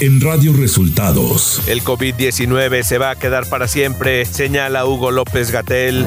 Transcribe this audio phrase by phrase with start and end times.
[0.00, 1.60] en Radio Resultados.
[1.66, 6.06] El COVID-19 se va a quedar para siempre, señala Hugo López Gatel.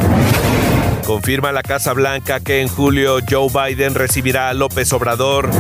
[1.06, 5.52] Confirma la Casa Blanca que en julio Joe Biden recibirá a López Obrador.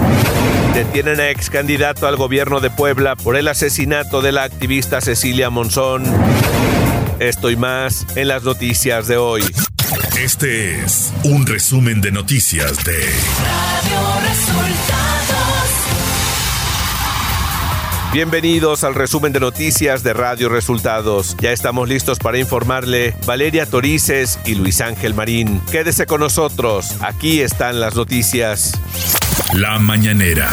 [0.73, 5.51] Detienen a ex candidato al gobierno de Puebla por el asesinato de la activista Cecilia
[5.51, 6.03] Monzón.
[7.19, 9.43] Esto y más en las noticias de hoy.
[10.17, 15.82] Este es un resumen de noticias de Radio Resultados.
[18.13, 21.35] Bienvenidos al resumen de noticias de Radio Resultados.
[21.41, 25.59] Ya estamos listos para informarle Valeria Torices y Luis Ángel Marín.
[25.71, 28.79] Quédese con nosotros, aquí están las noticias.
[29.53, 30.47] La mañanera.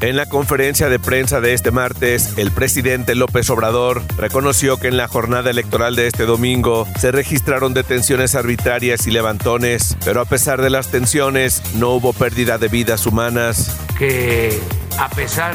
[0.00, 4.96] En la conferencia de prensa de este martes, el presidente López Obrador reconoció que en
[4.96, 10.62] la jornada electoral de este domingo se registraron detenciones arbitrarias y levantones, pero a pesar
[10.62, 13.76] de las tensiones no hubo pérdida de vidas humanas.
[13.98, 14.58] Que
[14.98, 15.54] a pesar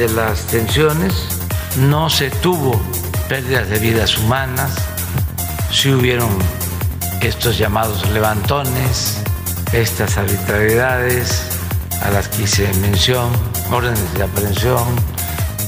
[0.00, 1.12] de las tensiones
[1.76, 2.80] no se tuvo
[3.28, 4.72] pérdidas de vidas humanas,
[5.70, 6.30] sí hubieron
[7.20, 9.18] estos llamados levantones,
[9.74, 11.42] estas arbitrariedades
[12.00, 13.28] a las que hice mención
[13.70, 14.86] órdenes de aprehensión,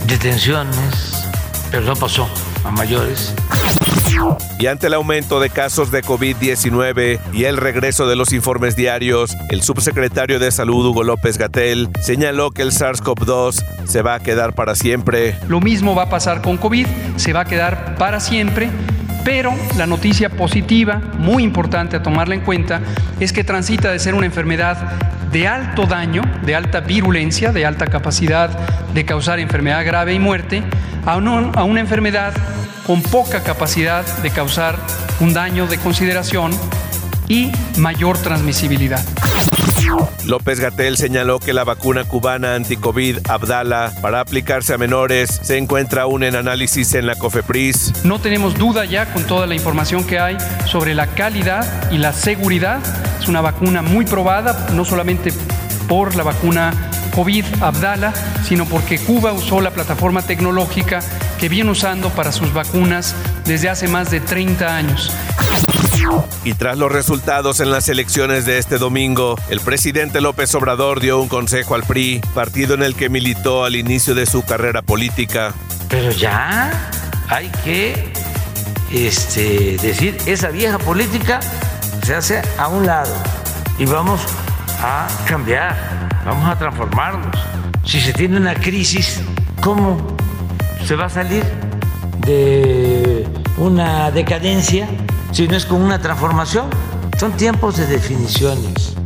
[0.06, 1.27] detenciones,
[1.70, 2.27] pero no pasó
[2.64, 3.34] a mayores.
[4.58, 9.36] Y ante el aumento de casos de COVID-19 y el regreso de los informes diarios,
[9.50, 14.55] el subsecretario de Salud Hugo López Gatel señaló que el SARS-CoV-2 se va a quedar
[14.55, 15.36] para siempre.
[15.48, 18.70] Lo mismo va a pasar con COVID, se va a quedar para siempre.
[19.25, 22.80] Pero la noticia positiva, muy importante a tomarla en cuenta,
[23.20, 24.77] es que transita de ser una enfermedad
[25.30, 28.50] de alto daño, de alta virulencia, de alta capacidad
[28.92, 30.62] de causar enfermedad grave y muerte,
[31.06, 32.34] a, una enfermedad
[32.86, 34.78] con poca capacidad de causar
[35.20, 36.52] un daño de consideración
[37.28, 39.02] y mayor transmisibilidad.
[40.25, 46.03] López Gatel señaló que la vacuna cubana anti-COVID Abdala para aplicarse a menores se encuentra
[46.03, 48.05] aún en análisis en la COFEPRIS.
[48.05, 52.12] No tenemos duda ya con toda la información que hay sobre la calidad y la
[52.12, 52.81] seguridad.
[53.20, 55.32] Es una vacuna muy probada, no solamente
[55.88, 56.72] por la vacuna
[57.14, 58.12] COVID Abdala,
[58.44, 61.00] sino porque Cuba usó la plataforma tecnológica
[61.42, 65.10] que viene usando para sus vacunas desde hace más de 30 años.
[66.44, 71.20] Y tras los resultados en las elecciones de este domingo, el presidente López Obrador dio
[71.20, 75.52] un consejo al PRI, partido en el que militó al inicio de su carrera política.
[75.88, 76.70] Pero ya
[77.28, 78.12] hay que
[78.92, 81.41] este, decir, esa vieja política
[82.04, 83.16] se hace a un lado
[83.81, 84.20] y vamos
[84.81, 85.76] a cambiar,
[86.25, 87.36] vamos a transformarnos.
[87.84, 89.20] Si se tiene una crisis,
[89.60, 90.16] ¿cómo
[90.84, 91.44] se va a salir
[92.26, 93.26] de
[93.56, 94.88] una decadencia
[95.32, 96.66] si no es con una transformación.
[97.19, 98.97] Son tiempos de definiciones.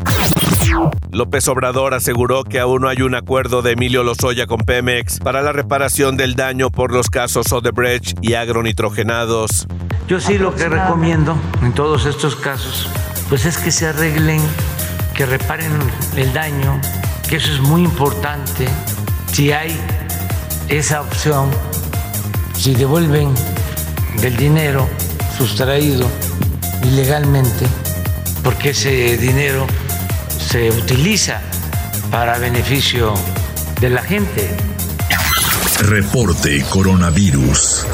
[1.11, 5.43] López Obrador aseguró que aún no hay un acuerdo de Emilio Lozoya con Pemex para
[5.43, 9.67] la reparación del daño por los casos Odebrecht y agronitrogenados.
[10.09, 12.89] Yo sí lo que recomiendo en todos estos casos,
[13.29, 14.41] pues es que se arreglen,
[15.15, 15.73] que reparen
[16.17, 16.81] el daño,
[17.29, 18.67] que eso es muy importante.
[19.33, 19.79] Si hay
[20.69, 21.51] esa opción,
[22.57, 23.33] si devuelven
[24.21, 24.89] del dinero
[25.37, 26.09] sustraído
[26.83, 27.67] ilegalmente,
[28.43, 29.67] porque ese dinero
[30.39, 31.41] se utiliza
[32.11, 33.15] para beneficio
[33.81, 34.57] de la gente.
[35.81, 37.87] Reporte Coronavirus.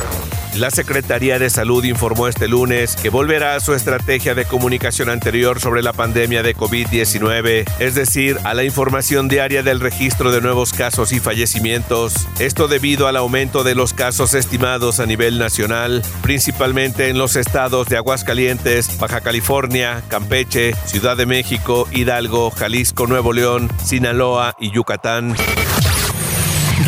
[0.54, 5.60] La Secretaría de Salud informó este lunes que volverá a su estrategia de comunicación anterior
[5.60, 10.74] sobre la pandemia de COVID-19, es decir, a la información diaria del registro de nuevos
[10.74, 12.28] casos y fallecimientos.
[12.38, 17.88] Esto debido al aumento de los casos estimados a nivel nacional, principalmente en los estados
[17.88, 25.34] de Aguascalientes, Baja California, Campeche, Ciudad de México, Hidalgo, Jalisco, Nuevo León, Sinaloa y Yucatán.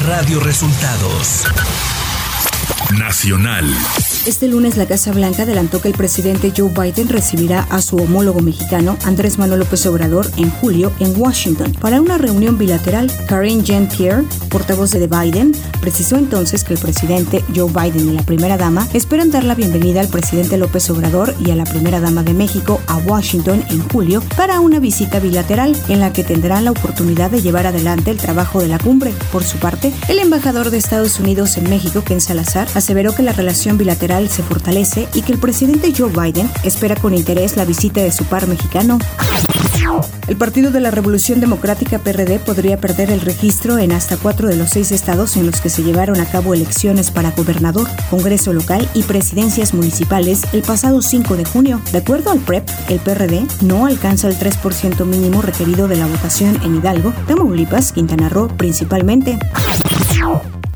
[0.06, 1.46] Radio Resultados
[2.98, 4.03] Nacional.
[4.26, 8.40] Este lunes la Casa Blanca adelantó que el presidente Joe Biden recibirá a su homólogo
[8.40, 13.12] mexicano Andrés Manuel López Obrador en julio en Washington para una reunión bilateral.
[13.28, 18.56] Karine Jean-Pierre, portavoz de Biden, precisó entonces que el presidente Joe Biden y la primera
[18.56, 22.32] dama esperan dar la bienvenida al presidente López Obrador y a la primera dama de
[22.32, 27.30] México a Washington en julio para una visita bilateral en la que tendrán la oportunidad
[27.30, 29.12] de llevar adelante el trabajo de la cumbre.
[29.30, 33.34] Por su parte, el embajador de Estados Unidos en México, Ken Salazar, aseveró que la
[33.34, 38.00] relación bilateral se fortalece y que el presidente Joe Biden espera con interés la visita
[38.00, 38.98] de su par mexicano.
[40.28, 44.56] El Partido de la Revolución Democrática PRD podría perder el registro en hasta cuatro de
[44.56, 48.88] los seis estados en los que se llevaron a cabo elecciones para gobernador, Congreso local
[48.94, 51.80] y presidencias municipales el pasado 5 de junio.
[51.92, 56.58] De acuerdo al PREP, el PRD no alcanza el 3% mínimo requerido de la votación
[56.62, 59.38] en Hidalgo, Tamaulipas, Quintana Roo principalmente.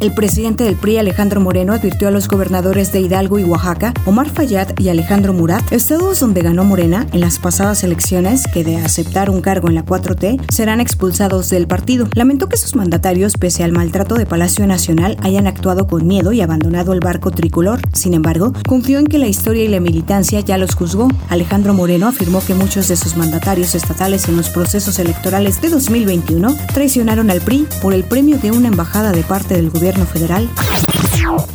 [0.00, 4.30] El presidente del PRI, Alejandro Moreno, advirtió a los gobernadores de Hidalgo y Oaxaca, Omar
[4.30, 9.28] Fayad y Alejandro Murat, estados donde ganó Morena en las pasadas elecciones, que de aceptar
[9.28, 12.08] un cargo en la 4T serán expulsados del partido.
[12.14, 16.42] Lamentó que sus mandatarios, pese al maltrato de Palacio Nacional, hayan actuado con miedo y
[16.42, 17.80] abandonado el barco tricolor.
[17.92, 21.08] Sin embargo, confió en que la historia y la militancia ya los juzgó.
[21.28, 26.54] Alejandro Moreno afirmó que muchos de sus mandatarios estatales en los procesos electorales de 2021
[26.72, 30.87] traicionaron al PRI por el premio de una embajada de parte del gobierno federal.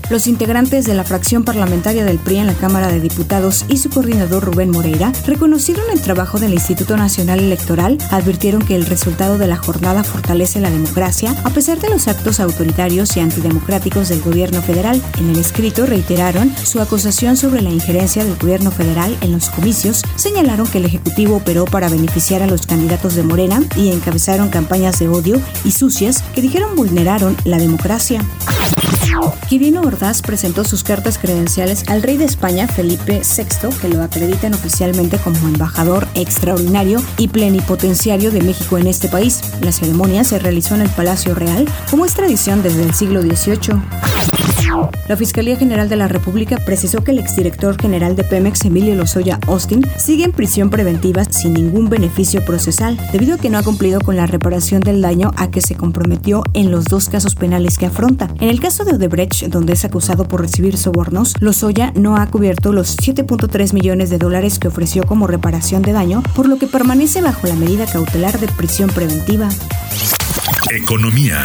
[0.10, 3.90] Los integrantes de la fracción parlamentaria del PRI en la Cámara de Diputados y su
[3.90, 9.48] coordinador Rubén Moreira reconocieron el trabajo del Instituto Nacional Electoral, advirtieron que el resultado de
[9.48, 14.62] la jornada fortalece la democracia a pesar de los actos autoritarios y antidemocráticos del gobierno
[14.62, 15.01] federal.
[15.19, 20.04] En el escrito reiteraron su acusación sobre la injerencia del gobierno federal en los comicios,
[20.16, 25.00] señalaron que el Ejecutivo operó para beneficiar a los candidatos de Morena y encabezaron campañas
[25.00, 28.22] de odio y sucias que dijeron vulneraron la democracia.
[29.48, 34.54] Quirino Ordaz presentó sus cartas credenciales al rey de España, Felipe VI, que lo acreditan
[34.54, 39.42] oficialmente como embajador extraordinario y plenipotenciario de México en este país.
[39.62, 44.32] La ceremonia se realizó en el Palacio Real, como es tradición desde el siglo XVIII.
[45.08, 49.40] La Fiscalía General de la República precisó que el exdirector general de Pemex, Emilio Lozoya
[49.48, 54.02] Austin, sigue en prisión preventiva sin ningún beneficio procesal, debido a que no ha cumplido
[54.02, 57.86] con la reparación del daño a que se comprometió en los dos casos penales que
[57.86, 58.30] afronta.
[58.40, 62.72] En el caso de Odebrecht, donde es acusado por recibir sobornos, Lozoya no ha cubierto
[62.74, 67.22] los 7.3 millones de dólares que ofreció como reparación de daño, por lo que permanece
[67.22, 69.50] bajo la medida cautelar de prisión preventiva.
[70.72, 71.40] Economía.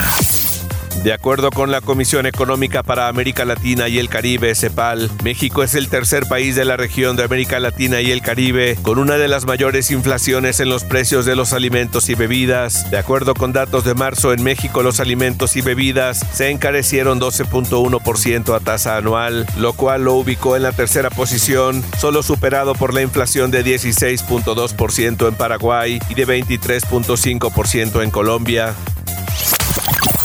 [1.04, 5.74] De acuerdo con la Comisión Económica para América Latina y el Caribe, CEPAL, México es
[5.74, 9.28] el tercer país de la región de América Latina y el Caribe con una de
[9.28, 12.90] las mayores inflaciones en los precios de los alimentos y bebidas.
[12.90, 18.54] De acuerdo con datos de marzo, en México los alimentos y bebidas se encarecieron 12.1%
[18.56, 23.02] a tasa anual, lo cual lo ubicó en la tercera posición, solo superado por la
[23.02, 28.74] inflación de 16.2% en Paraguay y de 23.5% en Colombia.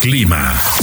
[0.02, 0.83] Clima.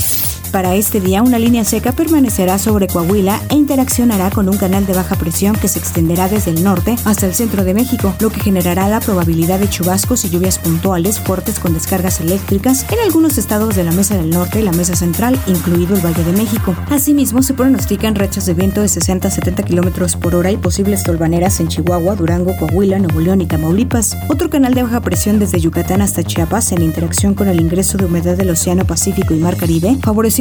[0.52, 4.94] Para este día, una línea seca permanecerá sobre Coahuila e interaccionará con un canal de
[4.94, 8.41] baja presión que se extenderá desde el norte hasta el centro de México, lo que
[8.41, 13.76] generará la probabilidad de chubascos y lluvias puntuales fuertes con descargas eléctricas en algunos estados
[13.76, 16.75] de la Mesa del Norte y la Mesa Central, incluido el Valle de México.
[16.91, 21.05] Asimismo, se pronostican rachas de viento de 60 a 70 kilómetros por hora y posibles
[21.05, 24.17] tolvaneras en Chihuahua, Durango, Coahuila, Nuevo León y Tamaulipas.
[24.29, 28.06] Otro canal de baja presión desde Yucatán hasta Chiapas, en interacción con el ingreso de
[28.06, 29.97] humedad del Océano Pacífico y Mar Caribe,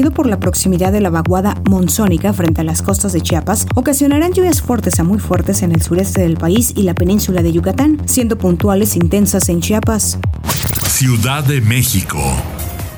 [0.07, 4.61] por la proximidad de la vaguada monzónica frente a las costas de Chiapas, ocasionarán lluvias
[4.61, 8.37] fuertes a muy fuertes en el sureste del país y la península de Yucatán, siendo
[8.37, 10.17] puntuales intensas en Chiapas.
[10.87, 12.19] Ciudad de México.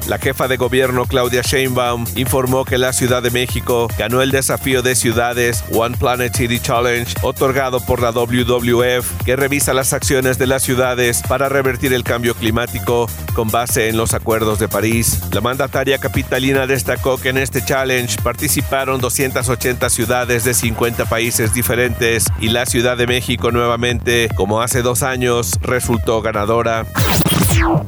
[0.07, 4.81] La jefa de gobierno Claudia Sheinbaum informó que la Ciudad de México ganó el desafío
[4.81, 10.47] de ciudades One Planet City Challenge otorgado por la WWF que revisa las acciones de
[10.47, 15.21] las ciudades para revertir el cambio climático con base en los acuerdos de París.
[15.31, 22.25] La mandataria capitalina destacó que en este challenge participaron 280 ciudades de 50 países diferentes
[22.39, 26.85] y la Ciudad de México nuevamente, como hace dos años, resultó ganadora.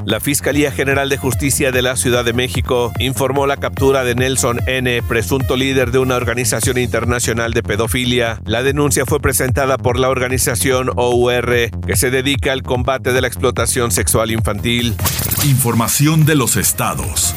[0.05, 4.59] La Fiscalía General de Justicia de la Ciudad de México informó la captura de Nelson
[4.67, 8.39] N., presunto líder de una organización internacional de pedofilia.
[8.45, 13.27] La denuncia fue presentada por la organización OUR, que se dedica al combate de la
[13.27, 14.95] explotación sexual infantil.
[15.43, 17.35] Información de los estados.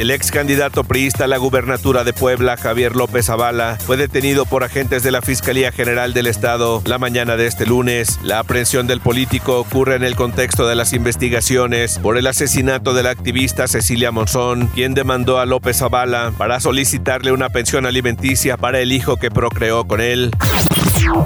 [0.00, 4.64] El ex candidato priista a la gubernatura de Puebla, Javier López Zavala, fue detenido por
[4.64, 8.18] agentes de la Fiscalía General del Estado la mañana de este lunes.
[8.22, 13.02] La aprehensión del político ocurre en el contexto de las investigaciones por el asesinato de
[13.02, 18.80] la activista Cecilia Monzón, quien demandó a López Zavala para solicitarle una pensión alimenticia para
[18.80, 20.30] el hijo que procreó con él.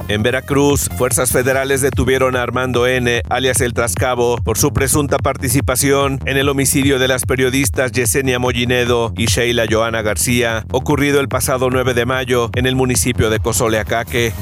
[0.09, 6.21] En Veracruz, fuerzas federales detuvieron a Armando N., alias El Trascabo, por su presunta participación
[6.27, 11.71] en el homicidio de las periodistas Yesenia Mollinedo y Sheila Joana García, ocurrido el pasado
[11.71, 14.33] 9 de mayo en el municipio de Cozoleacaque.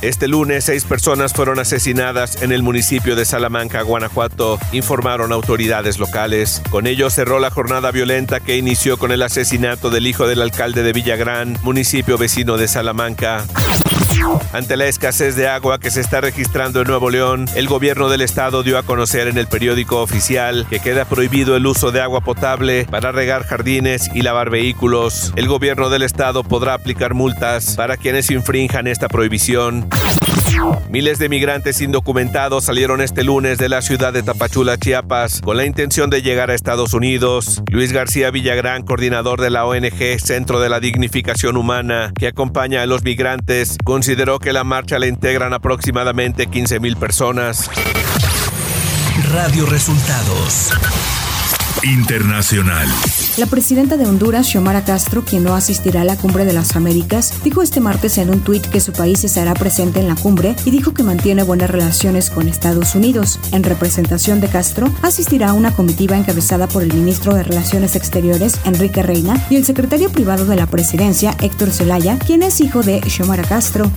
[0.00, 6.62] Este lunes, seis personas fueron asesinadas en el municipio de Salamanca, Guanajuato, informaron autoridades locales.
[6.70, 10.82] Con ello cerró la jornada violenta que inició con el asesinato del hijo del alcalde
[10.82, 13.44] de Villagrán, municipio vecino de Salamanca.
[14.52, 18.22] Ante la escasez de agua que se está registrando en Nuevo León, el gobierno del
[18.22, 22.20] estado dio a conocer en el periódico oficial que queda prohibido el uso de agua
[22.20, 25.32] potable para regar jardines y lavar vehículos.
[25.36, 29.88] El gobierno del estado podrá aplicar multas para quienes infrinjan esta prohibición.
[30.90, 35.66] Miles de migrantes indocumentados salieron este lunes de la ciudad de Tapachula, Chiapas, con la
[35.66, 37.62] intención de llegar a Estados Unidos.
[37.70, 42.86] Luis García Villagrán, coordinador de la ONG Centro de la Dignificación Humana, que acompaña a
[42.86, 47.70] los migrantes, consideró que la marcha la integran aproximadamente 15 mil personas.
[49.32, 50.72] Radio Resultados
[51.82, 52.88] Internacional.
[53.36, 57.34] La presidenta de Honduras, Xiomara Castro, quien no asistirá a la Cumbre de las Américas,
[57.44, 60.70] dijo este martes en un tuit que su país estará presente en la cumbre y
[60.70, 63.38] dijo que mantiene buenas relaciones con Estados Unidos.
[63.52, 68.58] En representación de Castro, asistirá a una comitiva encabezada por el ministro de Relaciones Exteriores,
[68.64, 73.02] Enrique Reina, y el secretario privado de la presidencia, Héctor Zelaya, quien es hijo de
[73.02, 73.90] Xiomara Castro.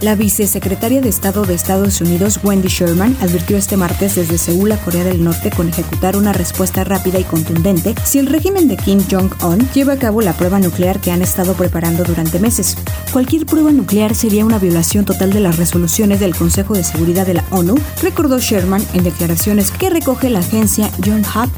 [0.00, 4.78] La vicesecretaria de Estado de Estados Unidos, Wendy Sherman, advirtió este martes desde Seúl a
[4.78, 9.02] Corea del Norte con ejecutar una respuesta rápida y contundente si el régimen de Kim
[9.10, 12.76] Jong-un lleva a cabo la prueba nuclear que han estado preparando durante meses.
[13.12, 17.34] Cualquier prueba nuclear sería una violación total de las resoluciones del Consejo de Seguridad de
[17.34, 21.50] la ONU, recordó Sherman en declaraciones que recoge la agencia John Hub.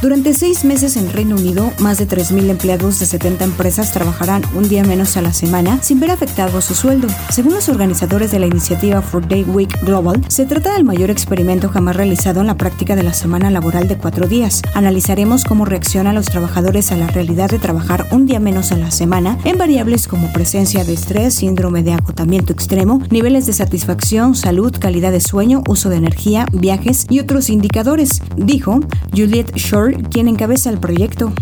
[0.00, 4.68] Durante seis meses en Reino Unido, más de 3.000 empleados de 70 empresas trabajarán un
[4.68, 7.08] día menos a la semana sin ver afectado su sueldo.
[7.30, 11.68] Según los organizadores de la iniciativa For Day Week Global, se trata del mayor experimento
[11.68, 14.62] jamás realizado en la práctica de la semana laboral de cuatro días.
[14.72, 18.92] Analizaremos cómo reaccionan los trabajadores a la realidad de trabajar un día menos a la
[18.92, 24.72] semana en variables como presencia de estrés, síndrome de agotamiento extremo, niveles de satisfacción, salud,
[24.78, 28.78] calidad de sueño, uso de energía, viajes y otros indicadores, dijo
[29.12, 31.32] Juliet Shore, quien encabeza el proyecto.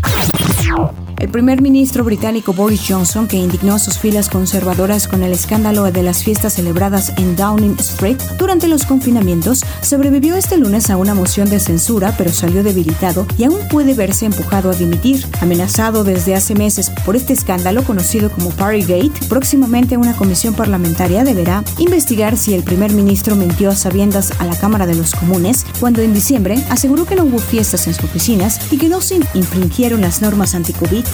[1.18, 5.90] El primer ministro británico Boris Johnson, que indignó a sus filas conservadoras con el escándalo
[5.90, 11.14] de las fiestas celebradas en Downing Street durante los confinamientos, sobrevivió este lunes a una
[11.14, 15.24] moción de censura, pero salió debilitado y aún puede verse empujado a dimitir.
[15.40, 21.64] Amenazado desde hace meses por este escándalo conocido como Partygate, próximamente una comisión parlamentaria deberá
[21.78, 26.02] investigar si el primer ministro mintió a sabiendas a la Cámara de los Comunes cuando
[26.02, 30.02] en diciembre aseguró que no hubo fiestas en sus oficinas y que no se infringieron
[30.02, 31.05] las normas anti-COVID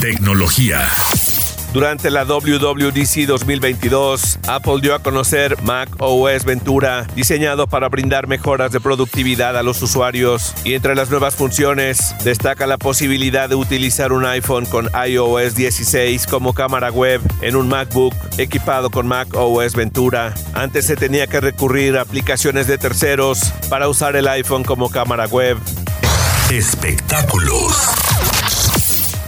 [0.00, 0.88] Tecnología.
[1.74, 8.70] Durante la WWDC 2022, Apple dio a conocer Mac OS Ventura, diseñado para brindar mejoras
[8.70, 10.54] de productividad a los usuarios.
[10.62, 16.28] Y entre las nuevas funciones, destaca la posibilidad de utilizar un iPhone con iOS 16
[16.28, 20.32] como cámara web en un MacBook equipado con Mac OS Ventura.
[20.52, 25.26] Antes se tenía que recurrir a aplicaciones de terceros para usar el iPhone como cámara
[25.26, 25.58] web.
[26.52, 28.13] Espectáculos.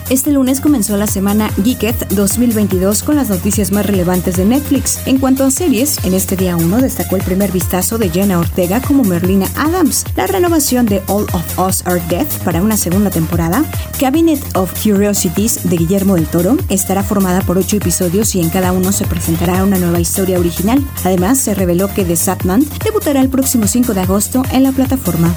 [0.08, 5.00] Este lunes comenzó la semana Geeketh 2022 con las noticias más relevantes de Netflix.
[5.04, 8.80] En cuanto a series, en este día 1 destacó el primer vistazo de Jenna Ortega
[8.80, 13.64] como Merlina Adams, la renovación de All of Us Are Dead para una segunda temporada,
[13.98, 18.70] Cabinet of Curiosities de Guillermo del Toro estará formada por ocho episodios y en cada
[18.70, 20.86] uno se presentará una nueva historia original.
[21.02, 25.34] Además, se reveló que The Satman debutará el próximo 5 de agosto en la plataforma.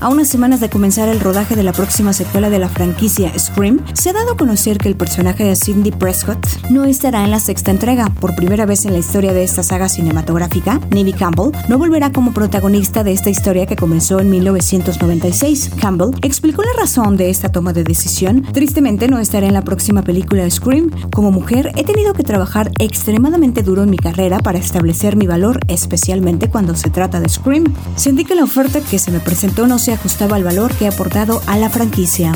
[0.00, 3.84] A unas semanas de comenzar el rodaje de la próxima secuela de la franquicia Scream,
[3.92, 7.38] se ha dado a conocer que el personaje de Cindy Prescott no estará en la
[7.38, 8.08] sexta entrega.
[8.20, 12.32] Por primera vez en la historia de esta saga cinematográfica, Neve Campbell no volverá como
[12.32, 15.72] protagonista de esta historia que comenzó en 1996.
[15.78, 18.46] Campbell explicó la razón de esta toma de decisión.
[18.52, 20.90] Tristemente no estaré en la próxima película Scream.
[21.12, 25.60] Como mujer he tenido que trabajar extremadamente duro en mi carrera para establecer mi valor,
[25.68, 27.64] especialmente cuando se trata de Scream.
[27.96, 30.90] Sentí que la oferta que se me presentó no se ajustaba al valor que ha
[30.90, 32.32] aportado a la franquicia.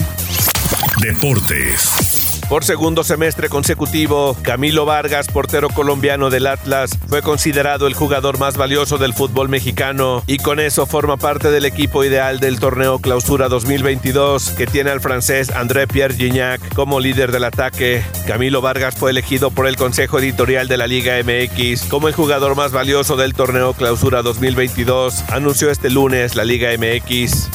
[1.01, 2.22] Deportes.
[2.49, 8.57] Por segundo semestre consecutivo, Camilo Vargas, portero colombiano del Atlas, fue considerado el jugador más
[8.57, 13.49] valioso del fútbol mexicano y con eso forma parte del equipo ideal del torneo Clausura
[13.49, 18.05] 2022 que tiene al francés André Pierre Gignac como líder del ataque.
[18.27, 22.55] Camilo Vargas fue elegido por el Consejo Editorial de la Liga MX como el jugador
[22.55, 27.49] más valioso del torneo Clausura 2022, anunció este lunes la Liga MX.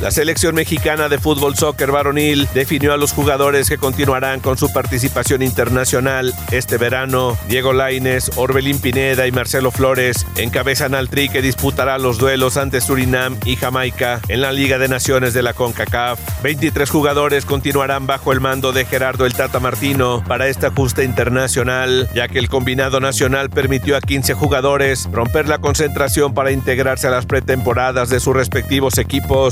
[0.00, 4.72] La selección mexicana de fútbol soccer varonil definió a los jugadores que continuarán con su
[4.72, 7.38] participación internacional este verano.
[7.48, 12.80] Diego Laines, Orbelín Pineda y Marcelo Flores encabezan al tri que disputará los duelos ante
[12.80, 16.18] Surinam y Jamaica en la Liga de Naciones de la CONCACAF.
[16.42, 22.08] 23 jugadores continuarán bajo el mando de Gerardo el Tata Martino para esta justa internacional,
[22.14, 27.10] ya que el combinado nacional permitió a 15 jugadores romper la concentración para integrarse a
[27.10, 29.51] las pretemporadas de sus respectivos equipos.